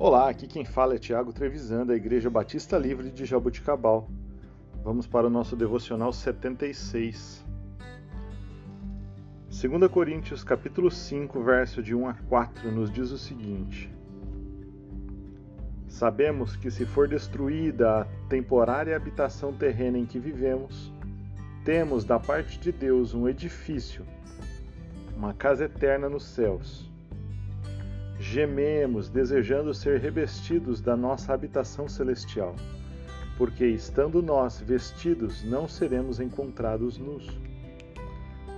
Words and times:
Olá, 0.00 0.28
aqui 0.28 0.46
quem 0.46 0.64
fala 0.64 0.94
é 0.94 0.96
Tiago 0.96 1.32
Trevisan, 1.32 1.84
da 1.84 1.92
Igreja 1.92 2.30
Batista 2.30 2.78
Livre 2.78 3.10
de 3.10 3.24
Jaboticabal. 3.24 4.08
Vamos 4.84 5.08
para 5.08 5.26
o 5.26 5.30
nosso 5.30 5.56
devocional 5.56 6.12
76. 6.12 7.44
2 9.50 9.90
Coríntios 9.90 10.44
capítulo 10.44 10.88
5, 10.88 11.42
verso 11.42 11.82
de 11.82 11.96
1 11.96 12.08
a 12.10 12.14
4 12.14 12.70
nos 12.70 12.92
diz 12.92 13.10
o 13.10 13.18
seguinte: 13.18 13.92
Sabemos 15.88 16.54
que 16.54 16.70
se 16.70 16.86
for 16.86 17.08
destruída 17.08 18.02
a 18.02 18.04
temporária 18.28 18.94
habitação 18.94 19.52
terrena 19.52 19.98
em 19.98 20.06
que 20.06 20.20
vivemos, 20.20 20.92
temos 21.64 22.04
da 22.04 22.20
parte 22.20 22.60
de 22.60 22.70
Deus 22.70 23.14
um 23.14 23.28
edifício, 23.28 24.06
uma 25.16 25.34
casa 25.34 25.64
eterna 25.64 26.08
nos 26.08 26.22
céus. 26.22 26.88
Gememos, 28.20 29.08
desejando 29.08 29.72
ser 29.72 30.00
revestidos 30.00 30.80
da 30.80 30.96
nossa 30.96 31.32
habitação 31.32 31.88
celestial, 31.88 32.56
porque 33.36 33.64
estando 33.64 34.20
nós 34.20 34.60
vestidos, 34.60 35.44
não 35.44 35.68
seremos 35.68 36.18
encontrados 36.18 36.98
nus. 36.98 37.38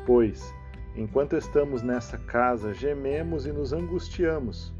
Pois, 0.06 0.54
enquanto 0.96 1.36
estamos 1.36 1.82
nessa 1.82 2.16
casa, 2.16 2.72
gememos 2.72 3.44
e 3.44 3.52
nos 3.52 3.74
angustiamos, 3.74 4.72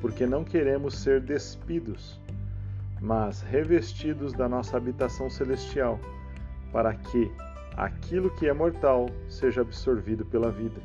porque 0.00 0.24
não 0.24 0.44
queremos 0.44 0.94
ser 0.94 1.20
despidos, 1.20 2.20
mas 3.00 3.42
revestidos 3.42 4.32
da 4.32 4.48
nossa 4.48 4.76
habitação 4.76 5.28
celestial, 5.28 5.98
para 6.72 6.94
que, 6.94 7.28
aquilo 7.76 8.30
que 8.36 8.46
é 8.46 8.52
mortal 8.52 9.10
seja 9.28 9.62
absorvido 9.62 10.24
pela 10.24 10.52
vida. 10.52 10.80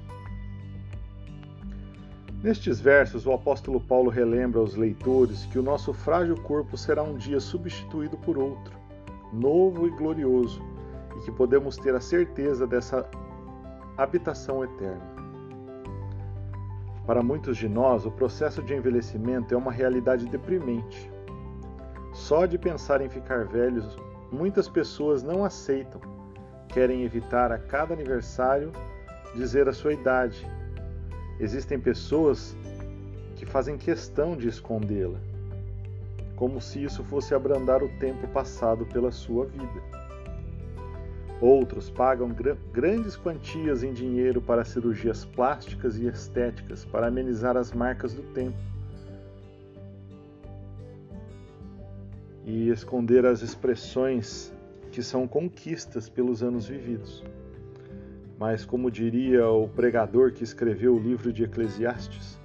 Nestes 2.43 2.81
versos, 2.81 3.25
o 3.25 3.31
apóstolo 3.31 3.79
Paulo 3.79 4.09
relembra 4.09 4.59
aos 4.59 4.75
leitores 4.75 5.45
que 5.45 5.57
o 5.57 5.63
nosso 5.63 5.93
frágil 5.93 6.35
corpo 6.41 6.75
será 6.75 7.01
um 7.01 7.15
dia 7.15 7.39
substituído 7.39 8.17
por 8.17 8.37
outro, 8.37 8.77
novo 9.31 9.87
e 9.87 9.89
glorioso, 9.89 10.61
e 11.17 11.21
que 11.21 11.31
podemos 11.31 11.77
ter 11.77 11.95
a 11.95 12.01
certeza 12.01 12.67
dessa 12.67 13.09
habitação 13.97 14.61
eterna. 14.61 15.13
Para 17.07 17.23
muitos 17.23 17.55
de 17.55 17.69
nós, 17.69 18.05
o 18.05 18.11
processo 18.11 18.61
de 18.61 18.75
envelhecimento 18.75 19.53
é 19.53 19.57
uma 19.57 19.71
realidade 19.71 20.25
deprimente. 20.25 21.09
Só 22.11 22.45
de 22.45 22.57
pensar 22.57 22.99
em 22.99 23.07
ficar 23.07 23.45
velhos, 23.45 23.97
muitas 24.29 24.67
pessoas 24.67 25.23
não 25.23 25.45
aceitam 25.45 26.01
querem 26.73 27.03
evitar 27.03 27.51
a 27.51 27.59
cada 27.59 27.93
aniversário 27.93 28.71
dizer 29.35 29.69
a 29.69 29.73
sua 29.73 29.93
idade. 29.93 30.45
Existem 31.39 31.79
pessoas 31.79 32.55
que 33.35 33.45
fazem 33.45 33.77
questão 33.77 34.37
de 34.37 34.47
escondê-la, 34.47 35.19
como 36.35 36.61
se 36.61 36.83
isso 36.83 37.03
fosse 37.03 37.33
abrandar 37.33 37.83
o 37.83 37.89
tempo 37.99 38.27
passado 38.27 38.85
pela 38.85 39.11
sua 39.11 39.45
vida. 39.45 39.81
Outros 41.41 41.89
pagam 41.89 42.29
gr 42.29 42.55
grandes 42.71 43.17
quantias 43.17 43.83
em 43.83 43.91
dinheiro 43.91 44.41
para 44.41 44.63
cirurgias 44.63 45.25
plásticas 45.25 45.97
e 45.97 46.07
estéticas 46.07 46.85
para 46.85 47.07
amenizar 47.07 47.57
as 47.57 47.73
marcas 47.73 48.13
do 48.13 48.23
tempo 48.33 48.57
e 52.45 52.69
esconder 52.69 53.25
as 53.25 53.41
expressões 53.41 54.53
que 54.91 55.01
são 55.01 55.27
conquistas 55.27 56.07
pelos 56.07 56.43
anos 56.43 56.67
vividos. 56.67 57.23
Mas, 58.45 58.65
como 58.65 58.91
diria 58.91 59.47
o 59.47 59.69
pregador 59.69 60.33
que 60.33 60.43
escreveu 60.43 60.93
o 60.97 60.99
livro 60.99 61.31
de 61.31 61.45
Eclesiastes, 61.45 62.37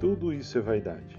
tudo 0.00 0.32
isso 0.32 0.58
é 0.58 0.60
vaidade. 0.60 1.16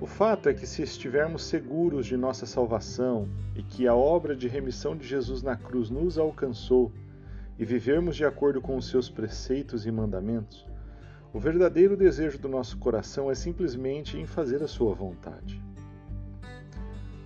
O 0.00 0.04
fato 0.04 0.48
é 0.48 0.52
que, 0.52 0.66
se 0.66 0.82
estivermos 0.82 1.44
seguros 1.44 2.06
de 2.06 2.16
nossa 2.16 2.44
salvação 2.44 3.28
e 3.54 3.62
que 3.62 3.86
a 3.86 3.94
obra 3.94 4.34
de 4.34 4.48
remissão 4.48 4.96
de 4.96 5.06
Jesus 5.06 5.44
na 5.44 5.54
cruz 5.54 5.90
nos 5.90 6.18
alcançou 6.18 6.90
e 7.56 7.64
vivermos 7.64 8.16
de 8.16 8.24
acordo 8.24 8.60
com 8.60 8.76
os 8.76 8.88
seus 8.88 9.08
preceitos 9.08 9.86
e 9.86 9.92
mandamentos, 9.92 10.66
o 11.32 11.38
verdadeiro 11.38 11.96
desejo 11.96 12.36
do 12.36 12.48
nosso 12.48 12.78
coração 12.78 13.30
é 13.30 13.34
simplesmente 13.36 14.18
em 14.18 14.26
fazer 14.26 14.60
a 14.60 14.66
sua 14.66 14.92
vontade. 14.92 15.62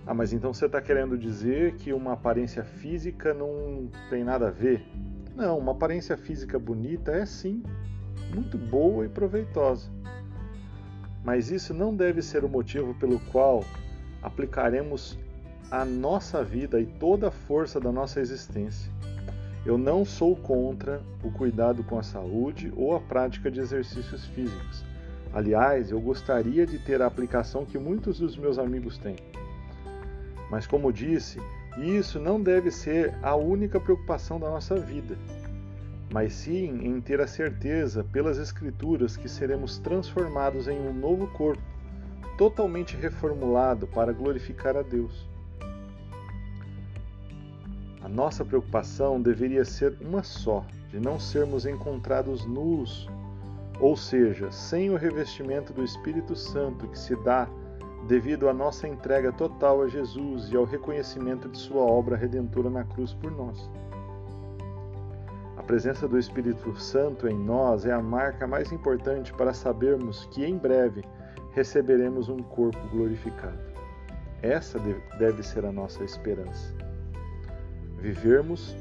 Ah, 0.09 0.13
mas 0.15 0.33
então 0.33 0.51
você 0.51 0.65
está 0.65 0.81
querendo 0.81 1.15
dizer 1.15 1.75
que 1.75 1.93
uma 1.93 2.13
aparência 2.13 2.63
física 2.63 3.31
não 3.31 3.91
tem 4.09 4.23
nada 4.23 4.47
a 4.47 4.49
ver? 4.49 4.83
Não, 5.35 5.59
uma 5.59 5.73
aparência 5.73 6.17
física 6.17 6.57
bonita 6.57 7.11
é 7.11 7.27
sim 7.27 7.61
muito 8.33 8.57
boa 8.57 9.05
e 9.05 9.07
proveitosa. 9.07 9.87
Mas 11.23 11.51
isso 11.51 11.75
não 11.75 11.95
deve 11.95 12.23
ser 12.23 12.43
o 12.43 12.49
motivo 12.49 12.95
pelo 12.95 13.19
qual 13.31 13.63
aplicaremos 14.23 15.15
a 15.69 15.85
nossa 15.85 16.43
vida 16.43 16.81
e 16.81 16.87
toda 16.87 17.27
a 17.27 17.31
força 17.31 17.79
da 17.79 17.91
nossa 17.91 18.19
existência. 18.19 18.91
Eu 19.63 19.77
não 19.77 20.03
sou 20.03 20.35
contra 20.35 21.03
o 21.23 21.29
cuidado 21.29 21.83
com 21.83 21.99
a 21.99 22.03
saúde 22.03 22.73
ou 22.75 22.95
a 22.95 22.99
prática 22.99 23.51
de 23.51 23.59
exercícios 23.59 24.25
físicos. 24.25 24.83
Aliás, 25.31 25.91
eu 25.91 26.01
gostaria 26.01 26.65
de 26.65 26.79
ter 26.79 26.99
a 26.99 27.05
aplicação 27.05 27.63
que 27.63 27.77
muitos 27.77 28.17
dos 28.17 28.35
meus 28.35 28.57
amigos 28.57 28.97
têm. 28.97 29.15
Mas, 30.49 30.65
como 30.65 30.91
disse, 30.91 31.39
isso 31.77 32.19
não 32.19 32.41
deve 32.41 32.71
ser 32.71 33.13
a 33.21 33.35
única 33.35 33.79
preocupação 33.79 34.39
da 34.39 34.49
nossa 34.49 34.75
vida, 34.75 35.17
mas 36.11 36.33
sim 36.33 36.85
em 36.85 36.99
ter 36.99 37.21
a 37.21 37.27
certeza 37.27 38.03
pelas 38.03 38.37
Escrituras 38.37 39.15
que 39.15 39.29
seremos 39.29 39.77
transformados 39.77 40.67
em 40.67 40.79
um 40.79 40.93
novo 40.93 41.27
corpo, 41.27 41.61
totalmente 42.37 42.97
reformulado 42.97 43.85
para 43.87 44.11
glorificar 44.11 44.75
a 44.75 44.81
Deus. 44.81 45.27
A 48.01 48.09
nossa 48.09 48.43
preocupação 48.43 49.21
deveria 49.21 49.63
ser 49.63 49.95
uma 50.01 50.23
só, 50.23 50.65
de 50.89 50.99
não 50.99 51.19
sermos 51.19 51.65
encontrados 51.65 52.45
nus, 52.45 53.07
ou 53.79 53.95
seja, 53.95 54.51
sem 54.51 54.89
o 54.89 54.95
revestimento 54.95 55.71
do 55.71 55.83
Espírito 55.83 56.35
Santo 56.35 56.87
que 56.87 56.97
se 56.97 57.15
dá 57.23 57.47
devido 58.07 58.49
à 58.49 58.53
nossa 58.53 58.87
entrega 58.87 59.31
total 59.31 59.81
a 59.81 59.87
Jesus 59.87 60.49
e 60.51 60.57
ao 60.57 60.63
reconhecimento 60.63 61.47
de 61.49 61.57
Sua 61.57 61.81
obra 61.81 62.15
redentora 62.15 62.69
na 62.69 62.83
cruz 62.83 63.13
por 63.13 63.31
nós. 63.31 63.69
A 65.57 65.63
presença 65.63 66.07
do 66.07 66.17
Espírito 66.17 66.75
Santo 66.79 67.27
em 67.27 67.37
nós 67.37 67.85
é 67.85 67.91
a 67.91 68.01
marca 68.01 68.47
mais 68.47 68.71
importante 68.71 69.33
para 69.33 69.53
sabermos 69.53 70.25
que 70.31 70.43
em 70.43 70.57
breve 70.57 71.03
receberemos 71.51 72.29
um 72.29 72.39
corpo 72.39 72.79
glorificado. 72.89 73.59
Essa 74.41 74.79
deve 75.17 75.43
ser 75.43 75.65
a 75.65 75.71
nossa 75.71 76.03
esperança. 76.03 76.73
Vivermos 77.97 78.75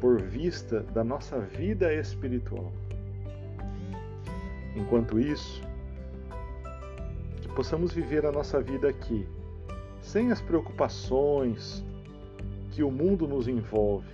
por 0.00 0.20
vista 0.20 0.80
da 0.80 1.02
nossa 1.02 1.38
vida 1.40 1.92
espiritual. 1.92 2.72
Enquanto 4.76 5.18
isso, 5.18 5.62
possamos 7.58 7.92
viver 7.92 8.24
a 8.24 8.30
nossa 8.30 8.60
vida 8.60 8.88
aqui, 8.88 9.26
sem 10.00 10.30
as 10.30 10.40
preocupações 10.40 11.84
que 12.70 12.84
o 12.84 12.90
mundo 12.90 13.26
nos 13.26 13.48
envolve, 13.48 14.06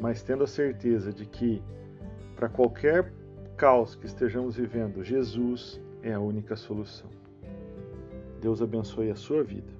mas 0.00 0.22
tendo 0.22 0.44
a 0.44 0.46
certeza 0.46 1.12
de 1.12 1.26
que, 1.26 1.62
para 2.34 2.48
qualquer 2.48 3.12
caos 3.58 3.94
que 3.94 4.06
estejamos 4.06 4.56
vivendo, 4.56 5.04
Jesus 5.04 5.78
é 6.02 6.14
a 6.14 6.18
única 6.18 6.56
solução. 6.56 7.10
Deus 8.40 8.62
abençoe 8.62 9.10
a 9.10 9.14
sua 9.14 9.44
vida. 9.44 9.70